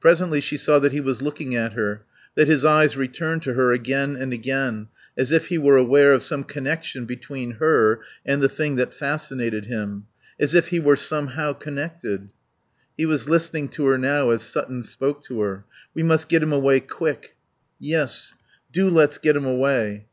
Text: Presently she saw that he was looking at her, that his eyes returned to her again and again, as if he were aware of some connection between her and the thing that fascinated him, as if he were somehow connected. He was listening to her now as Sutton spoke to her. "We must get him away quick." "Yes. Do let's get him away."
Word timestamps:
Presently 0.00 0.40
she 0.40 0.56
saw 0.56 0.78
that 0.78 0.92
he 0.92 1.00
was 1.02 1.20
looking 1.20 1.54
at 1.54 1.74
her, 1.74 2.00
that 2.36 2.48
his 2.48 2.64
eyes 2.64 2.96
returned 2.96 3.42
to 3.42 3.52
her 3.52 3.70
again 3.70 4.16
and 4.16 4.32
again, 4.32 4.88
as 5.14 5.30
if 5.30 5.48
he 5.48 5.58
were 5.58 5.76
aware 5.76 6.12
of 6.14 6.22
some 6.22 6.42
connection 6.42 7.04
between 7.04 7.56
her 7.60 8.00
and 8.24 8.40
the 8.40 8.48
thing 8.48 8.76
that 8.76 8.94
fascinated 8.94 9.66
him, 9.66 10.06
as 10.40 10.54
if 10.54 10.68
he 10.68 10.80
were 10.80 10.96
somehow 10.96 11.52
connected. 11.52 12.30
He 12.96 13.04
was 13.04 13.28
listening 13.28 13.68
to 13.76 13.84
her 13.88 13.98
now 13.98 14.30
as 14.30 14.40
Sutton 14.40 14.82
spoke 14.82 15.22
to 15.24 15.42
her. 15.42 15.66
"We 15.92 16.02
must 16.02 16.30
get 16.30 16.42
him 16.42 16.50
away 16.54 16.80
quick." 16.80 17.36
"Yes. 17.78 18.34
Do 18.72 18.88
let's 18.88 19.18
get 19.18 19.36
him 19.36 19.44
away." 19.44 20.06